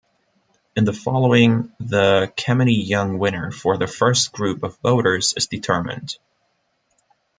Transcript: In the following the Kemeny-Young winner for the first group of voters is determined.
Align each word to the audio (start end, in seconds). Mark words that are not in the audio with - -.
In 0.75 0.85
the 0.85 0.93
following 0.93 1.73
the 1.79 2.33
Kemeny-Young 2.35 3.19
winner 3.19 3.51
for 3.51 3.77
the 3.77 3.85
first 3.85 4.31
group 4.31 4.63
of 4.63 4.75
voters 4.79 5.35
is 5.37 5.45
determined. 5.45 6.17